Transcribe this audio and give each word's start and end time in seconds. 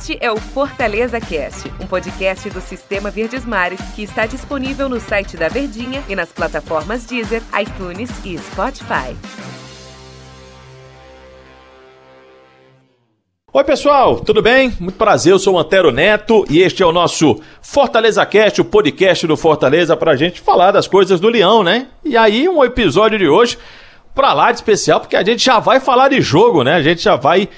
Este 0.00 0.16
é 0.18 0.32
o 0.32 0.36
Fortaleza 0.38 1.20
Cast, 1.20 1.70
um 1.78 1.86
podcast 1.86 2.48
do 2.48 2.62
Sistema 2.62 3.10
Verdes 3.10 3.44
Mares 3.44 3.82
que 3.94 4.02
está 4.02 4.24
disponível 4.24 4.88
no 4.88 4.98
site 4.98 5.36
da 5.36 5.46
Verdinha 5.46 6.02
e 6.08 6.16
nas 6.16 6.32
plataformas 6.32 7.04
Deezer, 7.04 7.42
iTunes 7.60 8.08
e 8.24 8.38
Spotify. 8.38 9.14
Oi 13.52 13.62
pessoal, 13.62 14.20
tudo 14.20 14.40
bem? 14.40 14.72
Muito 14.80 14.96
prazer, 14.96 15.34
eu 15.34 15.38
sou 15.38 15.56
o 15.56 15.58
Antero 15.58 15.92
Neto 15.92 16.46
e 16.48 16.60
este 16.60 16.82
é 16.82 16.86
o 16.86 16.92
nosso 16.92 17.38
Fortaleza 17.60 18.24
Cast, 18.24 18.58
o 18.58 18.64
podcast 18.64 19.26
do 19.26 19.36
Fortaleza 19.36 19.94
para 19.98 20.12
a 20.12 20.16
gente 20.16 20.40
falar 20.40 20.70
das 20.70 20.88
coisas 20.88 21.20
do 21.20 21.28
Leão, 21.28 21.62
né? 21.62 21.88
E 22.02 22.16
aí 22.16 22.48
um 22.48 22.64
episódio 22.64 23.18
de 23.18 23.28
hoje 23.28 23.58
para 24.14 24.32
lá 24.32 24.50
de 24.50 24.56
especial 24.56 24.98
porque 24.98 25.16
a 25.16 25.22
gente 25.22 25.44
já 25.44 25.58
vai 25.58 25.78
falar 25.78 26.08
de 26.08 26.22
jogo, 26.22 26.64
né? 26.64 26.76
A 26.76 26.82
gente 26.82 27.02
já 27.02 27.16
vai 27.16 27.50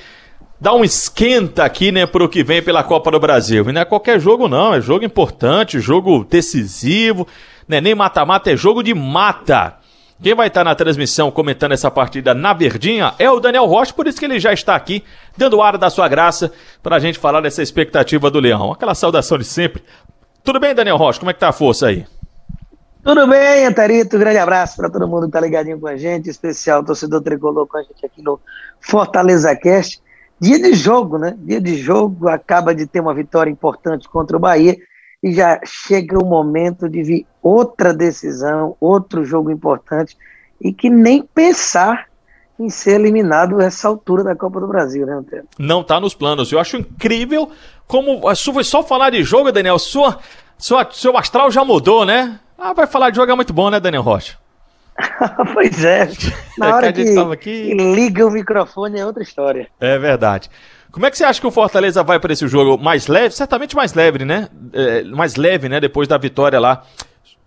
dar 0.63 0.75
um 0.75 0.85
esquenta 0.85 1.65
aqui, 1.65 1.91
né, 1.91 2.07
pro 2.07 2.29
que 2.29 2.45
vem 2.45 2.63
pela 2.63 2.85
Copa 2.85 3.11
do 3.11 3.19
Brasil. 3.19 3.69
E 3.69 3.73
não 3.73 3.81
é 3.81 3.85
qualquer 3.85 4.21
jogo 4.21 4.47
não, 4.47 4.73
é 4.73 4.81
jogo 4.81 5.05
importante, 5.05 5.81
jogo 5.81 6.23
decisivo, 6.23 7.27
né? 7.67 7.81
Nem 7.81 7.97
mata-mata, 7.97 8.49
é 8.49 8.57
jogo 8.57 8.81
de 8.81 8.95
mata. 8.95 9.75
Quem 10.23 10.37
vai 10.37 10.47
estar 10.47 10.63
na 10.63 10.73
transmissão 10.77 11.33
comentando 11.33 11.73
essa 11.73 11.91
partida 11.91 12.33
na 12.33 12.53
Verdinha 12.53 13.13
é 13.19 13.29
o 13.29 13.41
Daniel 13.41 13.67
Rocha, 13.67 13.93
por 13.93 14.07
isso 14.07 14.21
que 14.21 14.25
ele 14.25 14.39
já 14.39 14.53
está 14.53 14.77
aqui, 14.77 15.03
dando 15.37 15.61
ar 15.61 15.77
da 15.77 15.91
sua 15.91 16.07
graça, 16.07 16.53
para 16.81 16.95
a 16.95 17.01
gente 17.01 17.19
falar 17.19 17.41
dessa 17.41 17.61
expectativa 17.61 18.31
do 18.31 18.39
Leão. 18.39 18.71
Aquela 18.71 18.95
saudação 18.95 19.39
de 19.39 19.45
sempre. 19.45 19.83
Tudo 20.45 20.61
bem, 20.61 20.77
Daniel 20.77 20.97
Rocha? 20.97 21.19
Como 21.19 21.33
é 21.33 21.35
que 21.35 21.41
tá 21.41 21.49
a 21.49 21.53
força 21.53 21.89
aí? 21.89 22.07
Tudo 23.03 23.27
bem, 23.27 23.67
Antarito? 23.67 24.17
Grande 24.17 24.39
abraço 24.39 24.77
para 24.77 24.89
todo 24.89 25.09
mundo 25.09 25.27
que 25.27 25.33
tá 25.33 25.41
ligadinho 25.41 25.81
com 25.81 25.89
a 25.89 25.97
gente, 25.97 26.31
especial 26.31 26.85
torcedor 26.85 27.21
tricolor 27.21 27.67
com 27.67 27.79
a 27.79 27.83
gente 27.83 28.07
aqui 28.07 28.23
no 28.23 28.39
Fortaleza 28.81 29.57
Cast. 29.57 30.01
Dia 30.43 30.59
de 30.59 30.75
jogo, 30.75 31.19
né? 31.19 31.37
Dia 31.39 31.61
de 31.61 31.77
jogo, 31.77 32.29
acaba 32.29 32.75
de 32.75 32.85
ter 32.85 32.99
uma 32.99 33.15
vitória 33.15 33.49
importante 33.49 34.09
contra 34.09 34.37
o 34.37 34.41
Bahia 34.41 34.77
e 35.23 35.33
já 35.33 35.61
chega 35.65 36.19
o 36.19 36.27
momento 36.27 36.89
de 36.89 37.01
vir 37.01 37.27
outra 37.41 37.95
decisão, 37.95 38.77
outro 38.81 39.25
jogo 39.25 39.53
importante, 39.53 40.17
e 40.61 40.73
que 40.73 40.91
nem 40.91 41.23
pensar 41.23 42.09
em 42.59 42.69
ser 42.69 42.99
eliminado 42.99 43.61
essa 43.61 43.87
altura 43.87 44.25
da 44.25 44.35
Copa 44.35 44.59
do 44.59 44.67
Brasil, 44.67 45.07
né, 45.07 45.15
Antônio? 45.15 45.45
Não 45.57 45.81
está 45.81 46.01
nos 46.01 46.13
planos. 46.13 46.51
Eu 46.51 46.59
acho 46.59 46.77
incrível 46.77 47.49
como. 47.87 48.23
Foi 48.35 48.65
só 48.65 48.83
falar 48.83 49.11
de 49.11 49.23
jogo, 49.23 49.53
Daniel. 49.53 49.79
Sua, 49.79 50.19
sua, 50.59 50.89
seu 50.91 51.17
astral 51.17 51.53
já 51.53 51.65
mudou, 51.65 52.05
né? 52.05 52.41
Ah, 52.59 52.73
vai 52.73 52.89
falar 52.89 53.11
de 53.11 53.17
jogo 53.17 53.31
é 53.31 53.37
muito 53.37 53.53
bom, 53.53 53.71
né, 53.71 53.79
Daniel 53.79 54.03
Rocha? 54.03 54.42
pois 55.55 55.85
é. 55.85 56.09
Na 56.59 56.77
hora 56.77 56.93
que, 56.93 57.05
que, 57.41 57.75
liga 57.75 58.27
o 58.27 58.31
microfone 58.31 58.99
é 58.99 59.07
outra 59.07 59.23
história. 59.23 59.69
É 59.81 59.99
verdade. 59.99 60.51
Como 60.91 61.07
é 61.07 61.11
que 61.11 61.17
você 61.17 61.25
acha 61.25 61.41
que 61.41 61.47
o 61.47 61.51
Fortaleza 61.51 62.03
vai 62.03 62.21
para 62.21 62.33
esse 62.33 62.47
jogo 62.47 62.83
mais 62.83 63.07
leve? 63.07 63.35
Certamente 63.35 63.75
mais 63.75 63.95
leve, 63.95 64.25
né? 64.25 64.49
É, 64.73 65.05
mais 65.05 65.37
leve, 65.37 65.69
né? 65.69 65.81
Depois 65.81 66.07
da 66.07 66.19
vitória 66.19 66.61
lá 66.61 66.85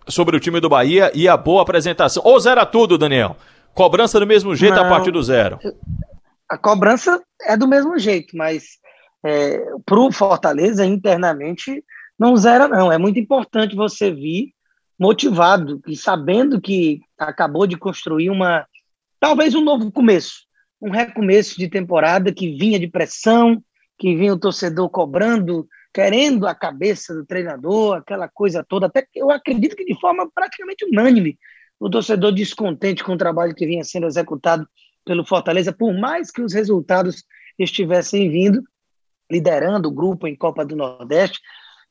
sobre 0.08 0.36
o 0.36 0.40
time 0.40 0.60
do 0.60 0.68
Bahia 0.68 1.10
e 1.14 1.28
a 1.28 1.36
boa 1.36 1.62
apresentação. 1.62 2.22
Ou 2.24 2.38
zera 2.40 2.66
tudo, 2.66 2.98
Daniel? 2.98 3.36
Cobrança 3.72 4.18
do 4.18 4.26
mesmo 4.26 4.54
jeito 4.56 4.74
Não, 4.74 4.86
a 4.86 4.88
partir 4.88 5.10
do 5.10 5.22
zero? 5.22 5.58
A 6.48 6.56
cobrança 6.56 7.22
é 7.42 7.56
do 7.56 7.68
mesmo 7.68 7.98
jeito, 7.98 8.36
mas 8.36 8.78
é, 9.24 9.60
para 9.84 10.00
o 10.00 10.10
Fortaleza, 10.10 10.84
internamente, 10.84 11.84
não 12.18 12.36
zera, 12.36 12.66
não. 12.66 12.90
É 12.90 12.98
muito 12.98 13.18
importante 13.18 13.76
você 13.76 14.10
vir 14.10 14.55
motivado 14.98 15.80
e 15.86 15.96
sabendo 15.96 16.60
que 16.60 17.00
acabou 17.18 17.66
de 17.66 17.76
construir 17.76 18.30
uma. 18.30 18.66
talvez 19.20 19.54
um 19.54 19.62
novo 19.62 19.90
começo 19.92 20.46
um 20.80 20.90
recomeço 20.90 21.58
de 21.58 21.68
temporada 21.68 22.32
que 22.32 22.56
vinha 22.56 22.78
de 22.78 22.86
pressão, 22.86 23.62
que 23.98 24.14
vinha 24.14 24.34
o 24.34 24.38
torcedor 24.38 24.88
cobrando, 24.90 25.66
querendo 25.92 26.46
a 26.46 26.54
cabeça 26.54 27.14
do 27.14 27.24
treinador, 27.24 27.96
aquela 27.96 28.28
coisa 28.28 28.62
toda. 28.62 28.86
Até 28.86 29.02
que 29.02 29.18
eu 29.18 29.30
acredito 29.30 29.76
que 29.76 29.84
de 29.84 29.98
forma 29.98 30.30
praticamente 30.32 30.84
unânime, 30.84 31.38
o 31.80 31.88
torcedor 31.88 32.32
descontente 32.32 33.02
com 33.02 33.12
o 33.12 33.18
trabalho 33.18 33.54
que 33.54 33.66
vinha 33.66 33.84
sendo 33.84 34.06
executado 34.06 34.66
pelo 35.04 35.24
Fortaleza, 35.24 35.72
por 35.72 35.94
mais 35.94 36.30
que 36.30 36.42
os 36.42 36.52
resultados 36.52 37.24
estivessem 37.58 38.30
vindo, 38.30 38.62
liderando 39.30 39.88
o 39.88 39.92
grupo 39.92 40.26
em 40.26 40.36
Copa 40.36 40.64
do 40.64 40.76
Nordeste, 40.76 41.40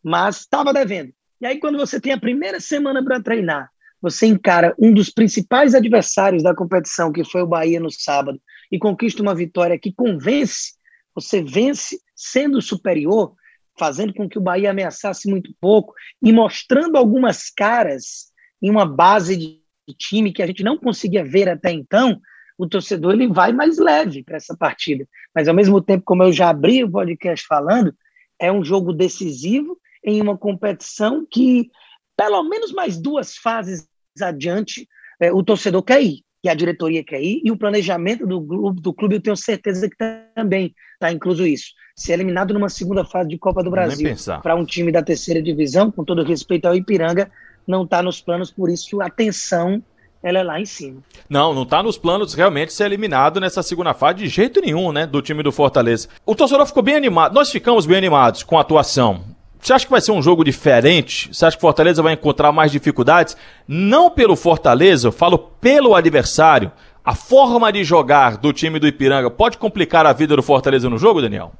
mas 0.03 0.41
estava 0.41 0.73
devendo. 0.73 1.11
E 1.41 1.45
aí, 1.45 1.59
quando 1.59 1.77
você 1.77 1.99
tem 1.99 2.13
a 2.13 2.19
primeira 2.19 2.59
semana 2.59 3.03
para 3.03 3.21
treinar, 3.21 3.69
você 4.01 4.27
encara 4.27 4.75
um 4.79 4.93
dos 4.93 5.09
principais 5.09 5.73
adversários 5.73 6.43
da 6.43 6.55
competição, 6.55 7.11
que 7.11 7.23
foi 7.23 7.41
o 7.41 7.47
Bahia 7.47 7.79
no 7.79 7.91
sábado, 7.91 8.39
e 8.71 8.77
conquista 8.77 9.21
uma 9.21 9.35
vitória 9.35 9.79
que 9.79 9.91
convence, 9.91 10.73
você 11.13 11.41
vence 11.41 11.99
sendo 12.15 12.61
superior, 12.61 13.35
fazendo 13.77 14.13
com 14.13 14.27
que 14.29 14.37
o 14.37 14.41
Bahia 14.41 14.71
ameaçasse 14.71 15.29
muito 15.29 15.53
pouco 15.59 15.93
e 16.21 16.31
mostrando 16.31 16.97
algumas 16.97 17.49
caras 17.49 18.31
em 18.61 18.69
uma 18.69 18.85
base 18.85 19.35
de 19.35 19.59
time 19.97 20.31
que 20.31 20.41
a 20.41 20.47
gente 20.47 20.63
não 20.63 20.77
conseguia 20.77 21.23
ver 21.23 21.49
até 21.49 21.71
então, 21.71 22.19
o 22.57 22.67
torcedor 22.67 23.13
ele 23.13 23.27
vai 23.27 23.51
mais 23.51 23.77
leve 23.77 24.23
para 24.23 24.37
essa 24.37 24.55
partida. 24.55 25.07
Mas 25.33 25.47
ao 25.47 25.53
mesmo 25.53 25.81
tempo, 25.81 26.03
como 26.05 26.23
eu 26.23 26.31
já 26.31 26.49
abri 26.49 26.83
o 26.83 26.89
podcast 26.89 27.45
falando, 27.45 27.93
é 28.39 28.51
um 28.51 28.63
jogo 28.63 28.93
decisivo 28.93 29.77
em 30.05 30.21
uma 30.21 30.37
competição 30.37 31.25
que 31.29 31.69
pelo 32.15 32.43
menos 32.43 32.71
mais 32.71 32.97
duas 32.97 33.35
fases 33.35 33.87
adiante 34.21 34.87
é, 35.19 35.33
o 35.33 35.43
torcedor 35.43 35.83
quer 35.83 36.01
ir 36.01 36.25
que 36.45 36.49
a 36.49 36.53
diretoria 36.53 37.03
quer 37.03 37.23
ir, 37.23 37.41
e 37.43 37.49
o 37.49 37.57
planejamento 37.57 38.27
do, 38.27 38.71
do 38.71 38.93
clube, 38.93 39.15
eu 39.15 39.19
tenho 39.19 39.35
certeza 39.35 39.89
que 39.89 39.95
também 40.35 40.75
está 40.93 41.11
incluso 41.11 41.43
isso. 41.43 41.71
Ser 41.95 42.13
eliminado 42.13 42.53
numa 42.53 42.69
segunda 42.69 43.03
fase 43.03 43.29
de 43.29 43.37
Copa 43.39 43.63
do 43.63 43.71
Brasil 43.71 44.15
para 44.43 44.55
um 44.55 44.63
time 44.63 44.91
da 44.91 45.01
terceira 45.01 45.41
divisão, 45.41 45.89
com 45.89 46.05
todo 46.05 46.21
respeito 46.21 46.67
ao 46.67 46.75
Ipiranga, 46.75 47.31
não 47.67 47.81
está 47.81 48.03
nos 48.03 48.21
planos, 48.21 48.51
por 48.51 48.69
isso 48.69 49.01
a 49.01 49.07
atenção 49.07 49.81
ela 50.21 50.37
é 50.37 50.43
lá 50.43 50.61
em 50.61 50.67
cima. 50.67 51.01
Não, 51.27 51.51
não 51.51 51.63
está 51.63 51.81
nos 51.81 51.97
planos 51.97 52.35
realmente 52.35 52.73
ser 52.73 52.85
eliminado 52.85 53.39
nessa 53.39 53.63
segunda 53.63 53.95
fase 53.95 54.19
de 54.19 54.27
jeito 54.27 54.61
nenhum, 54.61 54.91
né, 54.91 55.07
do 55.07 55.23
time 55.23 55.41
do 55.41 55.51
Fortaleza. 55.51 56.09
O 56.23 56.35
torcedor 56.35 56.67
ficou 56.67 56.83
bem 56.83 56.95
animado, 56.95 57.33
nós 57.33 57.49
ficamos 57.49 57.87
bem 57.87 57.97
animados 57.97 58.43
com 58.43 58.59
a 58.59 58.61
atuação 58.61 59.34
você 59.65 59.73
acha 59.73 59.85
que 59.85 59.91
vai 59.91 60.01
ser 60.01 60.11
um 60.11 60.21
jogo 60.21 60.43
diferente? 60.43 61.33
Você 61.33 61.43
acha 61.43 61.57
que 61.57 61.61
o 61.61 61.67
Fortaleza 61.67 62.03
vai 62.03 62.13
encontrar 62.13 62.51
mais 62.51 62.71
dificuldades? 62.71 63.35
Não 63.67 64.11
pelo 64.11 64.35
Fortaleza, 64.35 65.07
eu 65.07 65.11
falo 65.11 65.39
pelo 65.39 65.95
adversário. 65.95 66.71
A 67.03 67.15
forma 67.15 67.71
de 67.73 67.83
jogar 67.83 68.37
do 68.37 68.53
time 68.53 68.77
do 68.77 68.87
Ipiranga 68.87 69.31
pode 69.31 69.57
complicar 69.57 70.05
a 70.05 70.13
vida 70.13 70.35
do 70.35 70.43
Fortaleza 70.43 70.87
no 70.87 70.99
jogo, 70.99 71.19
Daniel? 71.19 71.51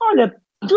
Olha, 0.00 0.34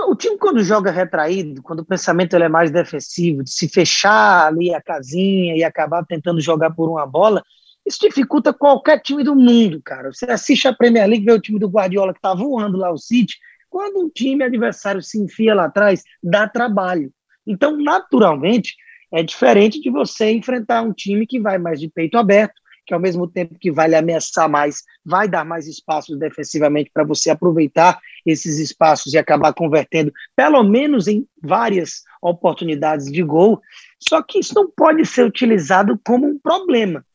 o 0.10 0.16
time 0.16 0.38
quando 0.38 0.62
joga 0.62 0.92
retraído, 0.92 1.62
quando 1.64 1.80
o 1.80 1.86
pensamento 1.86 2.34
ele 2.34 2.44
é 2.44 2.50
mais 2.50 2.70
defensivo, 2.70 3.42
de 3.42 3.52
se 3.52 3.70
fechar 3.70 4.48
ali 4.48 4.74
a 4.74 4.82
casinha 4.82 5.56
e 5.56 5.64
acabar 5.64 6.06
tentando 6.06 6.42
jogar 6.42 6.72
por 6.72 6.90
uma 6.90 7.06
bola, 7.06 7.42
isso 7.86 8.00
dificulta 8.02 8.52
qualquer 8.52 9.00
time 9.02 9.24
do 9.24 9.36
mundo, 9.36 9.82
cara. 9.82 10.12
Você 10.12 10.26
assiste 10.26 10.68
a 10.68 10.74
Premier 10.74 11.08
League, 11.08 11.24
vê 11.24 11.32
o 11.32 11.40
time 11.40 11.60
do 11.60 11.70
Guardiola 11.70 12.14
que 12.14 12.20
tá 12.20 12.34
voando 12.34 12.78
lá, 12.78 12.92
o 12.92 12.98
City, 12.98 13.38
quando 13.70 14.00
um 14.00 14.10
time 14.10 14.44
adversário 14.44 15.02
se 15.02 15.20
enfia 15.20 15.54
lá 15.54 15.66
atrás, 15.66 16.04
dá 16.22 16.48
trabalho. 16.48 17.12
Então, 17.46 17.78
naturalmente, 17.78 18.76
é 19.12 19.24
diferente 19.24 19.80
de 19.82 19.90
você 19.90 20.32
enfrentar 20.32 20.82
um 20.82 20.94
time 20.94 21.26
que 21.26 21.40
vai 21.40 21.58
mais 21.58 21.80
de 21.80 21.90
peito 21.90 22.18
aberto, 22.18 22.54
que 22.86 22.94
ao 22.94 23.00
mesmo 23.00 23.28
tempo 23.28 23.58
que 23.60 23.72
vai 23.72 23.88
lhe 23.88 23.96
ameaçar 23.96 24.50
mais, 24.50 24.84
vai 25.06 25.28
dar 25.28 25.46
mais 25.46 25.68
espaços 25.68 26.18
defensivamente 26.18 26.90
para 26.92 27.04
você 27.04 27.30
aproveitar 27.30 28.00
esses 28.26 28.58
espaços 28.58 29.14
e 29.14 29.18
acabar 29.18 29.54
convertendo, 29.54 30.12
pelo 30.36 30.64
menos 30.64 31.08
em 31.08 31.28
várias 31.42 32.02
oportunidades 32.22 33.06
de 33.12 33.22
gol. 33.22 33.62
Só 34.00 34.24
que 34.24 34.40
isso 34.40 34.56
não 34.56 34.70
pode 34.70 35.06
ser 35.06 35.24
utilizado 35.24 36.00
como 36.04 36.28
um 36.28 36.40
problema. 36.40 37.06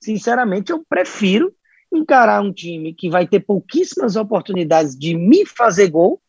Sinceramente, 0.00 0.70
eu 0.70 0.84
prefiro 0.86 1.54
encarar 1.92 2.42
um 2.42 2.52
time 2.52 2.94
que 2.94 3.10
vai 3.10 3.26
ter 3.26 3.40
pouquíssimas 3.40 4.16
oportunidades 4.16 4.96
de 4.96 5.16
me 5.16 5.44
fazer 5.46 5.88
gol 5.88 6.20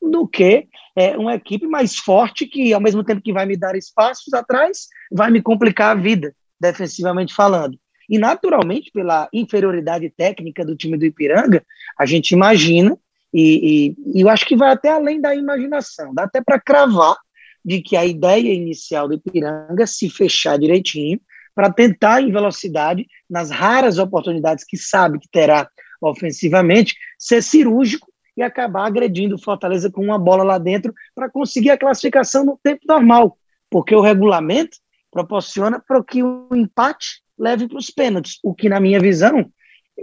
do 0.00 0.26
que 0.26 0.68
é, 0.94 1.16
uma 1.16 1.34
equipe 1.34 1.66
mais 1.66 1.96
forte 1.96 2.46
que, 2.46 2.72
ao 2.72 2.80
mesmo 2.80 3.04
tempo 3.04 3.20
que 3.20 3.32
vai 3.32 3.44
me 3.44 3.56
dar 3.56 3.76
espaços 3.76 4.32
atrás, 4.32 4.86
vai 5.10 5.30
me 5.30 5.42
complicar 5.42 5.96
a 5.96 6.00
vida, 6.00 6.34
defensivamente 6.60 7.34
falando. 7.34 7.78
E, 8.08 8.18
naturalmente, 8.18 8.90
pela 8.92 9.28
inferioridade 9.32 10.08
técnica 10.10 10.64
do 10.64 10.76
time 10.76 10.96
do 10.96 11.04
Ipiranga, 11.04 11.64
a 11.98 12.06
gente 12.06 12.30
imagina, 12.32 12.96
e, 13.34 13.94
e, 14.14 14.18
e 14.18 14.20
eu 14.22 14.28
acho 14.28 14.46
que 14.46 14.56
vai 14.56 14.70
até 14.70 14.90
além 14.90 15.20
da 15.20 15.34
imaginação, 15.34 16.14
dá 16.14 16.24
até 16.24 16.40
para 16.40 16.60
cravar 16.60 17.16
de 17.64 17.82
que 17.82 17.96
a 17.96 18.06
ideia 18.06 18.54
inicial 18.54 19.08
do 19.08 19.14
Ipiranga 19.14 19.86
se 19.86 20.08
fechar 20.08 20.56
direitinho, 20.56 21.20
para 21.56 21.72
tentar 21.72 22.20
em 22.20 22.30
velocidade, 22.30 23.06
nas 23.28 23.50
raras 23.50 23.96
oportunidades 23.96 24.62
que 24.62 24.76
sabe 24.76 25.18
que 25.18 25.28
terá 25.28 25.66
ofensivamente, 26.02 26.94
ser 27.18 27.42
cirúrgico 27.42 28.12
e 28.36 28.42
acabar 28.42 28.84
agredindo 28.84 29.36
o 29.36 29.42
Fortaleza 29.42 29.90
com 29.90 30.02
uma 30.02 30.18
bola 30.18 30.44
lá 30.44 30.58
dentro 30.58 30.92
para 31.14 31.30
conseguir 31.30 31.70
a 31.70 31.78
classificação 31.78 32.44
no 32.44 32.60
tempo 32.62 32.82
normal, 32.86 33.38
porque 33.70 33.94
o 33.94 34.02
regulamento 34.02 34.76
proporciona 35.10 35.80
para 35.80 36.04
que 36.04 36.22
o 36.22 36.48
empate 36.54 37.22
leve 37.38 37.66
para 37.66 37.78
os 37.78 37.90
pênaltis, 37.90 38.38
o 38.44 38.54
que, 38.54 38.68
na 38.68 38.78
minha 38.78 39.00
visão, 39.00 39.50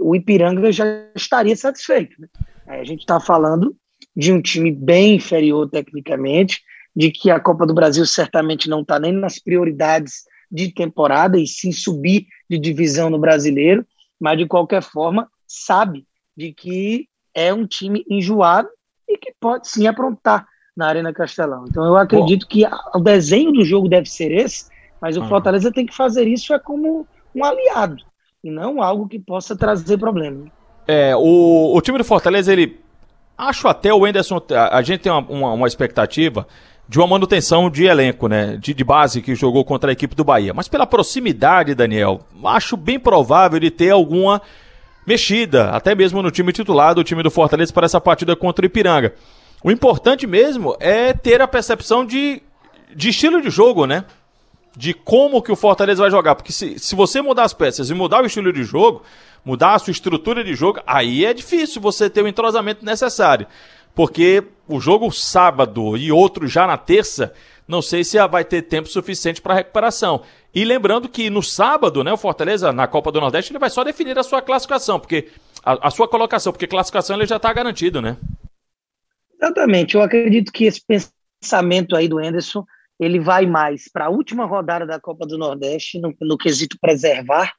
o 0.00 0.16
Ipiranga 0.16 0.72
já 0.72 0.84
estaria 1.14 1.54
satisfeito. 1.54 2.20
Né? 2.20 2.28
A 2.66 2.82
gente 2.82 3.00
está 3.00 3.20
falando 3.20 3.76
de 4.16 4.32
um 4.32 4.42
time 4.42 4.72
bem 4.72 5.14
inferior 5.14 5.70
tecnicamente, 5.70 6.60
de 6.96 7.12
que 7.12 7.30
a 7.30 7.38
Copa 7.38 7.64
do 7.64 7.74
Brasil 7.74 8.04
certamente 8.06 8.68
não 8.68 8.80
está 8.80 8.98
nem 8.98 9.12
nas 9.12 9.38
prioridades 9.38 10.24
de 10.54 10.72
temporada 10.72 11.36
e 11.36 11.46
sim 11.48 11.72
subir 11.72 12.28
de 12.48 12.56
divisão 12.56 13.10
no 13.10 13.18
brasileiro, 13.18 13.84
mas 14.20 14.38
de 14.38 14.46
qualquer 14.46 14.82
forma 14.82 15.28
sabe 15.48 16.06
de 16.36 16.52
que 16.52 17.08
é 17.34 17.52
um 17.52 17.66
time 17.66 18.04
enjoado 18.08 18.68
e 19.08 19.18
que 19.18 19.34
pode 19.40 19.68
sim 19.68 19.88
aprontar 19.88 20.46
na 20.76 20.86
Arena 20.86 21.12
Castelão. 21.12 21.64
Então 21.68 21.84
eu 21.84 21.96
acredito 21.96 22.42
Bom. 22.42 22.48
que 22.48 22.64
o 22.94 23.00
desenho 23.00 23.50
do 23.50 23.64
jogo 23.64 23.88
deve 23.88 24.08
ser 24.08 24.30
esse, 24.30 24.68
mas 25.00 25.16
o 25.16 25.22
uhum. 25.22 25.28
Fortaleza 25.28 25.72
tem 25.72 25.84
que 25.84 25.94
fazer 25.94 26.28
isso 26.28 26.54
é 26.54 26.58
como 26.60 27.04
um 27.34 27.44
aliado 27.44 28.04
e 28.42 28.50
não 28.50 28.80
algo 28.80 29.08
que 29.08 29.18
possa 29.18 29.56
trazer 29.56 29.98
problema. 29.98 30.46
É, 30.86 31.16
o, 31.16 31.74
o 31.76 31.80
time 31.80 31.98
do 31.98 32.04
Fortaleza, 32.04 32.52
ele. 32.52 32.80
Acho 33.36 33.66
até 33.66 33.92
o 33.92 34.06
Enderson. 34.06 34.40
A, 34.50 34.78
a 34.78 34.82
gente 34.82 35.00
tem 35.00 35.10
uma, 35.10 35.26
uma, 35.28 35.52
uma, 35.54 35.66
expectativa 35.66 36.46
de 36.88 36.98
uma 36.98 37.06
manutenção 37.06 37.70
de 37.70 37.84
elenco, 37.84 38.28
né? 38.28 38.56
De, 38.56 38.74
de 38.74 38.84
base 38.84 39.22
que 39.22 39.34
jogou 39.34 39.64
contra 39.64 39.90
a 39.90 39.92
equipe 39.92 40.14
do 40.14 40.24
Bahia. 40.24 40.52
Mas 40.52 40.68
pela 40.68 40.86
proximidade, 40.86 41.74
Daniel, 41.74 42.20
acho 42.44 42.76
bem 42.76 42.98
provável 42.98 43.58
de 43.58 43.70
ter 43.70 43.90
alguma 43.90 44.40
mexida, 45.06 45.70
até 45.70 45.94
mesmo 45.94 46.22
no 46.22 46.30
time 46.30 46.52
titular 46.52 46.94
do 46.94 47.04
time 47.04 47.22
do 47.22 47.30
Fortaleza 47.30 47.72
para 47.72 47.86
essa 47.86 48.00
partida 48.00 48.34
contra 48.36 48.64
o 48.64 48.66
Ipiranga. 48.66 49.14
O 49.62 49.70
importante 49.70 50.26
mesmo 50.26 50.76
é 50.78 51.12
ter 51.12 51.40
a 51.40 51.48
percepção 51.48 52.04
de, 52.04 52.42
de 52.94 53.08
estilo 53.08 53.40
de 53.40 53.48
jogo, 53.48 53.86
né? 53.86 54.04
De 54.76 54.92
como 54.92 55.40
que 55.40 55.52
o 55.52 55.56
Fortaleza 55.56 56.02
vai 56.02 56.10
jogar. 56.10 56.34
Porque 56.34 56.52
se, 56.52 56.78
se 56.78 56.94
você 56.94 57.22
mudar 57.22 57.44
as 57.44 57.54
peças 57.54 57.88
e 57.88 57.94
mudar 57.94 58.22
o 58.22 58.26
estilo 58.26 58.52
de 58.52 58.62
jogo, 58.62 59.02
mudar 59.42 59.74
a 59.74 59.78
sua 59.78 59.90
estrutura 59.90 60.44
de 60.44 60.54
jogo, 60.54 60.80
aí 60.86 61.24
é 61.24 61.32
difícil 61.32 61.80
você 61.80 62.10
ter 62.10 62.22
o 62.22 62.28
entrosamento 62.28 62.84
necessário. 62.84 63.46
Porque 63.94 64.44
o 64.68 64.80
jogo 64.80 65.10
sábado 65.10 65.96
e 65.96 66.10
outro 66.10 66.46
já 66.46 66.66
na 66.66 66.76
terça, 66.76 67.34
não 67.66 67.80
sei 67.80 68.04
se 68.04 68.18
vai 68.28 68.44
ter 68.44 68.62
tempo 68.62 68.88
suficiente 68.88 69.40
para 69.40 69.54
recuperação. 69.54 70.22
E 70.54 70.64
lembrando 70.64 71.08
que 71.08 71.30
no 71.30 71.42
sábado, 71.42 72.04
né, 72.04 72.12
o 72.12 72.16
Fortaleza, 72.16 72.72
na 72.72 72.86
Copa 72.86 73.10
do 73.10 73.20
Nordeste, 73.20 73.52
ele 73.52 73.58
vai 73.58 73.70
só 73.70 73.82
definir 73.82 74.18
a 74.18 74.22
sua 74.22 74.40
classificação, 74.40 75.00
porque 75.00 75.28
a, 75.64 75.88
a 75.88 75.90
sua 75.90 76.08
colocação, 76.08 76.52
porque 76.52 76.66
classificação 76.66 77.16
ele 77.16 77.26
já 77.26 77.36
está 77.36 77.52
garantido, 77.52 78.00
né? 78.00 78.16
Exatamente. 79.34 79.94
Eu 79.94 80.02
acredito 80.02 80.52
que 80.52 80.64
esse 80.64 80.80
pensamento 80.86 81.96
aí 81.96 82.08
do 82.08 82.20
Enderson, 82.20 82.64
ele 82.98 83.18
vai 83.18 83.46
mais 83.46 83.90
para 83.90 84.06
a 84.06 84.10
última 84.10 84.46
rodada 84.46 84.86
da 84.86 85.00
Copa 85.00 85.26
do 85.26 85.36
Nordeste, 85.36 85.98
no, 85.98 86.14
no 86.20 86.38
quesito 86.38 86.78
preservar 86.80 87.52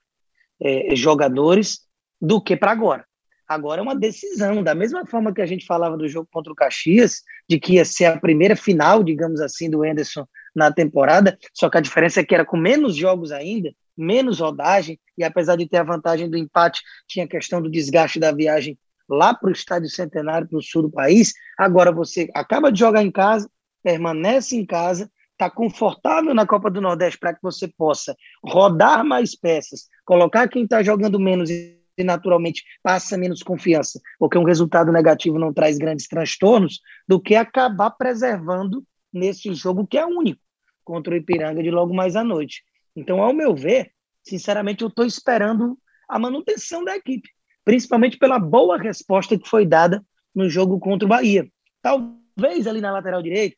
é, 0.62 0.96
jogadores 0.96 1.82
do 2.22 2.42
que 2.42 2.56
para 2.56 2.72
agora. 2.72 3.06
Agora 3.48 3.80
é 3.80 3.84
uma 3.84 3.96
decisão, 3.96 4.64
da 4.64 4.74
mesma 4.74 5.06
forma 5.06 5.34
que 5.34 5.42
a 5.42 5.46
gente 5.46 5.66
falava 5.66 5.96
do 5.98 6.08
jogo 6.08 6.28
contra 6.32 6.52
o 6.52 6.56
Caxias, 6.56 7.22
de 7.48 7.60
que 7.60 7.74
ia 7.74 7.86
ser 7.86 8.06
a 8.06 8.20
primeira 8.20 8.56
final, 8.56 9.04
digamos 9.04 9.40
assim, 9.40 9.70
do 9.70 9.86
Enderson 9.86 10.26
na 10.56 10.72
temporada, 10.72 11.38
só 11.54 11.70
que 11.70 11.78
a 11.78 11.82
diferença 11.82 12.22
é 12.22 12.24
que 12.24 12.34
era 12.34 12.46
com 12.46 12.58
menos 12.58 12.96
jogos 12.96 13.32
ainda, 13.32 13.72
menos 13.96 14.40
rodagem, 14.40 15.00
e 15.18 15.24
apesar 15.24 15.56
de 15.56 15.68
ter 15.68 15.78
a 15.78 15.84
vantagem 15.84 16.30
do 16.30 16.38
empate, 16.38 16.82
tinha 17.08 17.26
a 17.26 17.28
questão 17.28 17.62
do 17.62 17.70
desgaste 17.70 18.20
da 18.20 18.32
viagem 18.32 18.78
lá 19.08 19.34
para 19.34 19.50
o 19.50 19.52
Estádio 19.52 19.90
Centenário, 19.90 20.48
para 20.48 20.58
o 20.58 20.62
sul 20.62 20.84
do 20.84 20.92
país. 20.92 21.34
Agora 21.58 21.92
você 21.92 22.30
acaba 22.34 22.72
de 22.72 22.80
jogar 22.80 23.04
em 23.04 23.12
casa, 23.12 23.50
permanece 23.84 24.56
em 24.56 24.66
casa, 24.66 25.10
está 25.34 25.50
confortável 25.50 26.34
na 26.34 26.48
Copa 26.48 26.72
do 26.72 26.82
Nordeste 26.82 27.20
para 27.20 27.34
que 27.34 27.42
você 27.42 27.68
possa 27.68 28.16
rodar 28.44 29.06
mais 29.06 29.36
peças, 29.36 29.90
colocar 30.04 30.48
quem 30.48 30.64
está 30.64 30.82
jogando 30.82 31.20
menos 31.20 31.50
naturalmente 32.04 32.64
passa 32.84 33.18
menos 33.18 33.42
confiança, 33.42 34.00
porque 34.20 34.38
um 34.38 34.44
resultado 34.44 34.92
negativo 34.92 35.40
não 35.40 35.54
traz 35.54 35.78
grandes 35.78 36.08
transtornos, 36.08 36.80
do 37.08 37.20
que 37.20 37.36
acabar 37.36 37.92
preservando 37.92 38.84
nesse 39.12 39.54
jogo 39.54 39.88
que 39.88 39.98
é 39.98 40.06
único 40.06 40.42
contra 40.84 41.14
o 41.14 41.18
Ipiranga 41.18 41.64
de 41.64 41.72
logo 41.72 41.94
mais 41.94 42.16
à 42.16 42.24
noite. 42.24 42.64
Então, 42.96 43.22
ao 43.22 43.34
meu 43.34 43.56
ver, 43.56 43.92
sinceramente, 44.24 44.84
eu 44.84 44.90
estou 44.90 45.06
esperando 45.06 45.78
a 46.08 46.20
manutenção 46.20 46.84
da 46.84 46.96
equipe, 46.96 47.30
principalmente 47.64 48.18
pela 48.18 48.38
boa 48.38 48.78
resposta 48.78 49.38
que 49.38 49.50
foi 49.50 49.66
dada 49.66 50.06
no 50.34 50.50
jogo 50.50 50.80
contra 50.80 51.06
o 51.06 51.10
Bahia. 51.10 51.48
Talvez 51.82 52.68
ali 52.68 52.82
na 52.82 52.92
lateral 52.92 53.22
direita, 53.22 53.58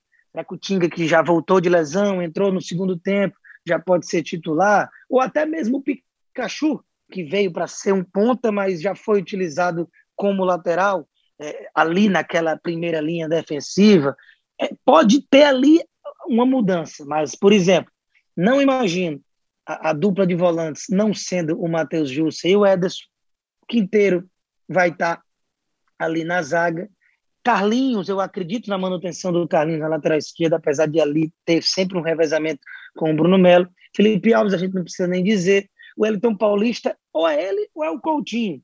Tinga 0.62 0.88
que 0.90 1.08
já 1.08 1.22
voltou 1.22 1.60
de 1.60 1.70
lesão, 1.70 2.22
entrou 2.22 2.52
no 2.52 2.62
segundo 2.62 2.98
tempo, 2.98 3.36
já 3.66 3.80
pode 3.80 4.06
ser 4.08 4.22
titular, 4.22 4.90
ou 5.10 5.20
até 5.20 5.46
mesmo 5.46 5.78
o 5.78 5.82
Pikachu, 5.82 6.84
que 7.12 7.24
veio 7.24 7.52
para 7.52 7.68
ser 7.68 7.94
um 7.94 8.04
ponta, 8.04 8.52
mas 8.52 8.82
já 8.82 8.96
foi 8.96 9.20
utilizado 9.20 9.90
como 10.16 10.44
lateral, 10.44 11.08
é, 11.40 11.70
ali 11.74 12.10
naquela 12.10 12.58
primeira 12.58 13.00
linha 13.00 13.30
defensiva. 13.30 14.16
É, 14.60 14.70
pode 14.84 15.22
ter 15.22 15.44
ali 15.44 15.80
uma 16.28 16.46
mudança, 16.46 17.06
mas, 17.06 17.36
por 17.36 17.54
exemplo, 17.54 17.92
não 18.36 18.62
imagino 18.62 19.22
a, 19.66 19.90
a 19.90 19.94
dupla 19.94 20.26
de 20.26 20.36
volantes 20.36 20.86
não 20.90 21.14
sendo 21.14 21.60
o 21.62 21.68
Matheus 21.68 22.10
Jussa 22.10 22.48
e 22.48 22.56
o 22.56 22.66
Ederson. 22.66 23.06
Quinteiro 23.68 24.28
vai 24.68 24.90
estar 24.90 25.18
tá 25.18 25.24
ali 26.00 26.24
na 26.24 26.42
zaga. 26.42 26.90
Carlinhos, 27.44 28.10
eu 28.10 28.20
acredito 28.20 28.70
na 28.70 28.78
manutenção 28.78 29.32
do 29.32 29.48
Carlinhos 29.48 29.82
na 29.82 29.88
lateral 29.88 30.18
esquerda, 30.18 30.58
apesar 30.58 30.86
de 30.86 31.00
ali 31.00 31.32
ter 31.46 31.64
sempre 31.64 31.98
um 31.98 32.02
revezamento 32.02 32.60
com 32.96 33.12
o 33.12 33.16
Bruno 33.16 33.38
Melo. 33.38 33.70
Felipe 33.96 34.34
Alves, 34.34 34.54
a 34.54 34.58
gente 34.58 34.74
não 34.74 34.84
precisa 34.84 35.08
nem 35.08 35.24
dizer. 35.24 35.70
O 35.98 36.06
Elton 36.06 36.36
Paulista, 36.38 36.98
ou 37.12 37.28
é 37.28 37.44
ele 37.44 37.68
ou 37.74 37.84
é 37.84 37.90
o 37.90 38.00
Coutinho 38.00 38.62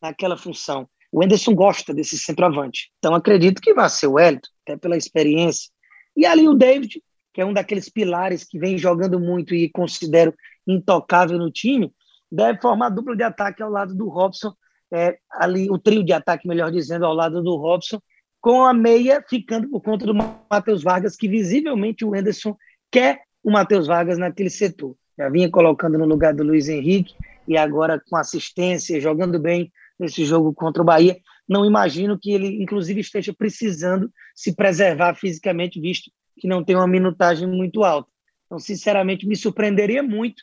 naquela 0.00 0.36
função. 0.36 0.88
O 1.10 1.22
Enderson 1.22 1.54
gosta 1.54 1.92
desse 1.92 2.16
centroavante. 2.16 2.90
Então 2.98 3.14
acredito 3.14 3.60
que 3.60 3.74
vai 3.74 3.90
ser 3.90 4.06
o 4.06 4.18
Elton, 4.18 4.48
até 4.64 4.76
pela 4.76 4.96
experiência. 4.96 5.70
E 6.16 6.24
ali 6.24 6.48
o 6.48 6.54
David, 6.54 7.02
que 7.34 7.40
é 7.40 7.44
um 7.44 7.52
daqueles 7.52 7.88
pilares 7.88 8.44
que 8.44 8.58
vem 8.58 8.78
jogando 8.78 9.18
muito 9.18 9.54
e 9.54 9.68
considero 9.68 10.34
intocável 10.66 11.38
no 11.38 11.50
time, 11.50 11.92
deve 12.30 12.60
formar 12.60 12.90
dupla 12.90 13.16
de 13.16 13.22
ataque 13.22 13.62
ao 13.62 13.70
lado 13.70 13.94
do 13.94 14.08
Robson 14.08 14.54
é, 14.92 15.18
ali 15.30 15.70
o 15.70 15.78
trio 15.78 16.04
de 16.04 16.12
ataque, 16.12 16.46
melhor 16.46 16.70
dizendo, 16.70 17.06
ao 17.06 17.14
lado 17.14 17.42
do 17.42 17.56
Robson, 17.56 18.00
com 18.40 18.62
a 18.64 18.74
meia 18.74 19.24
ficando 19.26 19.68
por 19.70 19.80
conta 19.80 20.04
do 20.04 20.14
Matheus 20.14 20.82
Vargas, 20.82 21.16
que 21.16 21.26
visivelmente 21.26 22.04
o 22.04 22.14
Henderson 22.14 22.54
quer 22.90 23.22
o 23.42 23.50
Matheus 23.50 23.86
Vargas 23.86 24.18
naquele 24.18 24.50
setor. 24.50 24.94
Já 25.18 25.28
vinha 25.28 25.50
colocando 25.50 25.98
no 25.98 26.06
lugar 26.06 26.34
do 26.34 26.42
Luiz 26.42 26.68
Henrique 26.68 27.14
e 27.46 27.56
agora 27.56 28.00
com 28.08 28.16
assistência, 28.16 29.00
jogando 29.00 29.38
bem 29.38 29.70
nesse 29.98 30.24
jogo 30.24 30.52
contra 30.54 30.82
o 30.82 30.84
Bahia. 30.84 31.16
Não 31.48 31.64
imagino 31.64 32.18
que 32.18 32.32
ele, 32.32 32.62
inclusive, 32.62 33.00
esteja 33.00 33.32
precisando 33.32 34.10
se 34.34 34.54
preservar 34.54 35.14
fisicamente, 35.14 35.80
visto 35.80 36.10
que 36.38 36.48
não 36.48 36.64
tem 36.64 36.76
uma 36.76 36.86
minutagem 36.86 37.46
muito 37.46 37.84
alta. 37.84 38.08
Então, 38.46 38.58
sinceramente, 38.58 39.26
me 39.26 39.36
surpreenderia 39.36 40.02
muito 40.02 40.42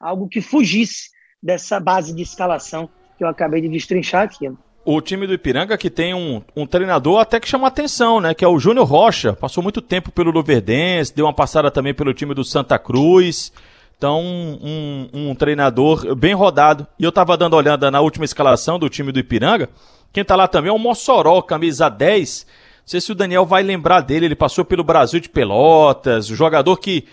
algo 0.00 0.28
que 0.28 0.40
fugisse 0.40 1.10
dessa 1.42 1.78
base 1.80 2.14
de 2.14 2.22
escalação 2.22 2.88
que 3.16 3.24
eu 3.24 3.28
acabei 3.28 3.60
de 3.60 3.68
destrinchar 3.68 4.22
aqui. 4.22 4.50
O 4.84 5.00
time 5.00 5.26
do 5.26 5.34
Ipiranga 5.34 5.76
que 5.76 5.90
tem 5.90 6.14
um, 6.14 6.42
um 6.56 6.66
treinador 6.66 7.20
até 7.20 7.38
que 7.38 7.46
chama 7.46 7.68
atenção, 7.68 8.18
né? 8.18 8.32
Que 8.32 8.44
é 8.44 8.48
o 8.48 8.58
Júnior 8.58 8.86
Rocha. 8.86 9.34
Passou 9.34 9.62
muito 9.62 9.82
tempo 9.82 10.10
pelo 10.10 10.30
Luverdense, 10.30 11.14
deu 11.14 11.26
uma 11.26 11.34
passada 11.34 11.70
também 11.70 11.92
pelo 11.92 12.14
time 12.14 12.34
do 12.34 12.42
Santa 12.42 12.78
Cruz. 12.78 13.52
Então, 14.00 14.22
um, 14.22 15.10
um, 15.12 15.34
treinador 15.34 16.14
bem 16.14 16.32
rodado. 16.32 16.86
E 16.98 17.04
eu 17.04 17.12
tava 17.12 17.36
dando 17.36 17.54
olhada 17.54 17.90
na 17.90 18.00
última 18.00 18.24
escalação 18.24 18.78
do 18.78 18.88
time 18.88 19.12
do 19.12 19.18
Ipiranga. 19.18 19.68
Quem 20.10 20.24
tá 20.24 20.34
lá 20.34 20.48
também 20.48 20.70
é 20.70 20.72
o 20.72 20.78
Mossoró, 20.78 21.42
camisa 21.42 21.90
10. 21.90 22.46
Não 22.48 22.82
sei 22.86 22.98
se 22.98 23.12
o 23.12 23.14
Daniel 23.14 23.44
vai 23.44 23.62
lembrar 23.62 24.00
dele. 24.00 24.24
Ele 24.24 24.34
passou 24.34 24.64
pelo 24.64 24.82
Brasil 24.82 25.20
de 25.20 25.28
Pelotas. 25.28 26.30
O 26.30 26.34
jogador 26.34 26.78
que. 26.78 27.04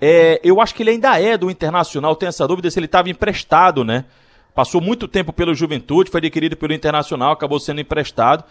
É, 0.00 0.40
eu 0.44 0.60
acho 0.60 0.72
que 0.72 0.84
ele 0.84 0.90
ainda 0.90 1.20
é 1.20 1.36
do 1.36 1.50
Internacional. 1.50 2.14
Tenho 2.14 2.28
essa 2.28 2.46
dúvida 2.46 2.70
se 2.70 2.78
ele 2.78 2.86
estava 2.86 3.10
emprestado, 3.10 3.84
né? 3.84 4.04
Passou 4.54 4.80
muito 4.80 5.08
tempo 5.08 5.32
pelo 5.32 5.52
Juventude, 5.52 6.12
foi 6.12 6.18
adquirido 6.18 6.56
pelo 6.56 6.72
Internacional, 6.72 7.32
acabou 7.32 7.58
sendo 7.58 7.80
emprestado. 7.80 8.44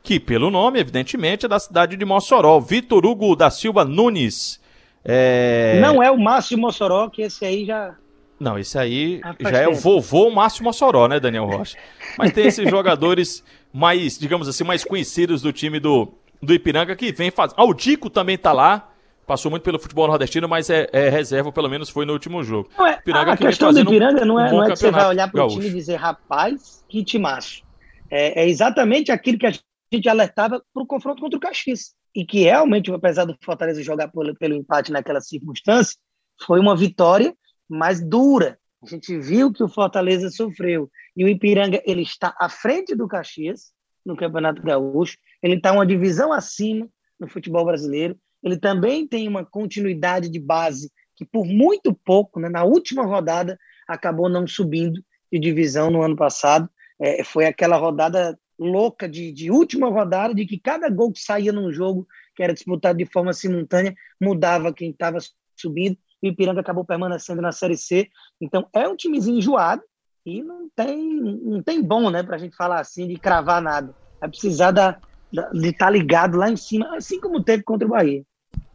Que, 0.00 0.20
pelo 0.20 0.48
nome, 0.48 0.78
evidentemente, 0.78 1.46
é 1.46 1.48
da 1.48 1.58
cidade 1.58 1.96
de 1.96 2.04
Mossoró. 2.04 2.60
Vitor 2.60 3.04
Hugo 3.04 3.34
da 3.34 3.50
Silva 3.50 3.84
Nunes. 3.84 4.64
É... 5.06 5.78
Não 5.80 6.02
é 6.02 6.10
o 6.10 6.18
Márcio 6.18 6.58
Mossoró, 6.58 7.08
que 7.08 7.22
esse 7.22 7.44
aí 7.44 7.64
já. 7.64 7.94
Não, 8.38 8.58
esse 8.58 8.78
aí 8.78 9.20
ah, 9.22 9.34
já 9.40 9.58
é 9.58 9.68
o 9.68 9.74
vovô 9.74 10.30
Márcio 10.30 10.64
Mossoró, 10.64 11.08
né, 11.08 11.20
Daniel 11.20 11.46
Rocha? 11.46 11.78
Mas 12.18 12.32
tem 12.32 12.46
esses 12.46 12.68
jogadores 12.68 13.42
mais, 13.72 14.18
digamos 14.18 14.48
assim, 14.48 14.64
mais 14.64 14.84
conhecidos 14.84 15.40
do 15.40 15.52
time 15.52 15.80
do, 15.80 16.08
do 16.42 16.52
Ipiranga 16.52 16.94
que 16.96 17.12
vem 17.12 17.30
fazendo. 17.30 17.58
Aldico 17.58 18.10
também 18.10 18.36
tá 18.36 18.52
lá 18.52 18.90
passou 19.26 19.50
muito 19.50 19.64
pelo 19.64 19.78
futebol 19.78 20.06
nordestino, 20.06 20.48
mas 20.48 20.70
é, 20.70 20.88
é 20.92 21.08
reserva, 21.08 21.50
pelo 21.50 21.68
menos 21.68 21.90
foi 21.90 22.06
no 22.06 22.12
último 22.12 22.42
jogo. 22.44 22.70
Não 22.78 22.86
é, 22.86 23.00
Piranga 23.02 23.32
a 23.32 23.36
questão 23.36 23.72
do 23.72 23.80
Ipiranga 23.80 24.22
um, 24.22 24.26
não 24.26 24.40
é, 24.40 24.48
um 24.48 24.56
não 24.56 24.64
é 24.64 24.70
que 24.70 24.76
você 24.76 24.90
vai 24.90 25.06
olhar 25.08 25.30
para 25.30 25.44
o 25.44 25.48
time 25.48 25.66
e 25.66 25.72
dizer, 25.72 25.96
rapaz, 25.96 26.84
que 26.88 27.02
timaço. 27.04 27.62
É, 28.08 28.44
é 28.44 28.48
exatamente 28.48 29.10
aquilo 29.10 29.38
que 29.38 29.46
a 29.46 29.52
gente 29.92 30.08
alertava 30.08 30.62
para 30.72 30.82
o 30.82 30.86
confronto 30.86 31.20
contra 31.20 31.36
o 31.36 31.40
Caxias. 31.40 31.94
E 32.16 32.24
que 32.24 32.44
realmente, 32.44 32.90
apesar 32.90 33.26
do 33.26 33.36
Fortaleza 33.44 33.82
jogar 33.82 34.08
pelo, 34.08 34.34
pelo 34.34 34.54
empate 34.54 34.90
naquela 34.90 35.20
circunstância, 35.20 35.98
foi 36.46 36.58
uma 36.58 36.74
vitória 36.74 37.36
mais 37.68 38.00
dura. 38.00 38.58
A 38.82 38.86
gente 38.86 39.18
viu 39.18 39.52
que 39.52 39.62
o 39.62 39.68
Fortaleza 39.68 40.30
sofreu. 40.30 40.90
E 41.14 41.22
o 41.22 41.28
Ipiranga 41.28 41.82
ele 41.84 42.00
está 42.00 42.34
à 42.40 42.48
frente 42.48 42.94
do 42.94 43.06
Caxias, 43.06 43.70
no 44.02 44.16
Campeonato 44.16 44.62
Gaúcho, 44.62 45.18
ele 45.42 45.56
está 45.56 45.72
uma 45.72 45.84
divisão 45.84 46.32
acima 46.32 46.88
no 47.20 47.28
futebol 47.28 47.64
brasileiro, 47.64 48.16
ele 48.42 48.56
também 48.56 49.06
tem 49.06 49.28
uma 49.28 49.44
continuidade 49.44 50.30
de 50.30 50.38
base 50.38 50.90
que 51.16 51.24
por 51.24 51.44
muito 51.44 51.92
pouco, 51.92 52.38
né, 52.38 52.48
na 52.48 52.64
última 52.64 53.04
rodada, 53.04 53.58
acabou 53.86 54.28
não 54.28 54.46
subindo 54.46 55.02
de 55.32 55.38
divisão 55.38 55.90
no 55.90 56.02
ano 56.02 56.16
passado. 56.16 56.68
É, 57.00 57.24
foi 57.24 57.46
aquela 57.46 57.76
rodada 57.76 58.38
louca 58.58 59.08
de, 59.08 59.32
de 59.32 59.50
última 59.50 59.88
rodada, 59.88 60.34
de 60.34 60.46
que 60.46 60.58
cada 60.58 60.88
gol 60.88 61.12
que 61.12 61.20
saía 61.20 61.52
num 61.52 61.72
jogo 61.72 62.06
que 62.34 62.42
era 62.42 62.54
disputado 62.54 62.98
de 62.98 63.06
forma 63.06 63.32
simultânea 63.32 63.94
mudava 64.20 64.72
quem 64.72 64.90
estava 64.90 65.18
subindo. 65.56 65.96
E 66.22 66.28
o 66.28 66.32
Ipiranga 66.32 66.60
acabou 66.60 66.84
permanecendo 66.84 67.42
na 67.42 67.52
Série 67.52 67.76
C. 67.76 68.08
Então 68.40 68.66
é 68.72 68.88
um 68.88 68.96
timezinho 68.96 69.38
enjoado 69.38 69.82
e 70.24 70.42
não 70.42 70.68
tem, 70.74 71.14
não 71.14 71.62
tem 71.62 71.82
bom, 71.82 72.10
né, 72.10 72.22
para 72.22 72.36
a 72.36 72.38
gente 72.38 72.56
falar 72.56 72.80
assim, 72.80 73.06
de 73.06 73.16
cravar 73.16 73.62
nada. 73.62 73.94
É 74.20 74.26
precisar 74.26 74.70
da, 74.70 74.98
da 75.32 75.50
de 75.50 75.68
estar 75.68 75.86
tá 75.86 75.90
ligado 75.90 76.36
lá 76.36 76.50
em 76.50 76.56
cima, 76.56 76.96
assim 76.96 77.20
como 77.20 77.42
teve 77.42 77.62
contra 77.62 77.86
o 77.86 77.90
Bahia. 77.90 78.24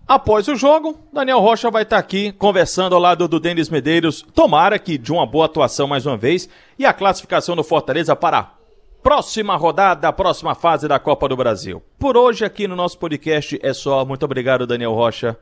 Após 0.07 0.47
o 0.47 0.55
jogo, 0.55 1.00
Daniel 1.13 1.39
Rocha 1.39 1.71
vai 1.71 1.83
estar 1.83 1.97
aqui 1.97 2.31
conversando 2.33 2.95
ao 2.95 3.01
lado 3.01 3.27
do 3.27 3.39
Denis 3.39 3.69
Medeiros. 3.69 4.21
Tomara 4.21 4.77
que 4.77 4.97
de 4.97 5.11
uma 5.11 5.25
boa 5.25 5.45
atuação 5.45 5.88
mais 5.88 6.05
uma 6.05 6.17
vez 6.17 6.50
e 6.77 6.85
a 6.85 6.93
classificação 6.93 7.55
do 7.55 7.63
Fortaleza 7.63 8.15
para 8.15 8.61
próxima 9.01 9.55
rodada, 9.55 10.08
a 10.08 10.13
próxima 10.13 10.55
fase 10.55 10.88
da 10.88 11.00
Copa 11.00 11.27
do 11.27 11.36
Brasil. 11.36 11.81
Por 11.98 12.15
hoje 12.15 12.46
aqui 12.46 12.67
no 12.67 12.75
nosso 12.75 12.98
podcast 12.98 13.60
é 13.62 13.74
só. 13.74 14.05
Muito 14.05 14.24
obrigado, 14.24 14.67
Daniel 14.67 14.93
Rocha. 14.93 15.38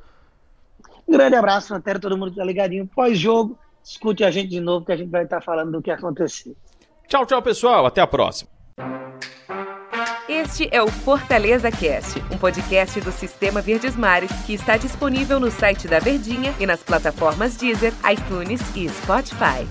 Um 1.07 1.13
grande 1.13 1.35
abraço, 1.35 1.73
até 1.73 1.97
todo 1.97 2.17
mundo 2.17 2.31
está 2.31 2.43
ligadinho. 2.43 2.87
Pós-jogo, 2.87 3.57
escute 3.83 4.23
a 4.23 4.31
gente 4.31 4.49
de 4.49 4.59
novo 4.59 4.85
que 4.85 4.91
a 4.91 4.97
gente 4.97 5.09
vai 5.09 5.23
estar 5.23 5.41
falando 5.41 5.71
do 5.71 5.81
que 5.81 5.91
aconteceu. 5.91 6.55
Tchau, 7.07 7.25
tchau, 7.25 7.41
pessoal. 7.41 7.85
Até 7.85 8.01
a 8.01 8.07
próxima. 8.07 8.49
Este 10.27 10.69
é 10.71 10.81
o 10.81 10.87
Fortaleza 10.87 11.71
Cast, 11.71 12.19
um 12.31 12.37
podcast 12.37 13.01
do 13.01 13.11
Sistema 13.11 13.61
Verdes 13.61 13.95
Mares 13.95 14.31
que 14.45 14.53
está 14.53 14.77
disponível 14.77 15.39
no 15.39 15.49
site 15.49 15.87
da 15.87 15.97
Verdinha 15.97 16.53
e 16.59 16.67
nas 16.67 16.83
plataformas 16.83 17.57
Deezer, 17.57 17.93
iTunes 18.07 18.61
e 18.75 18.87
Spotify. 18.87 19.67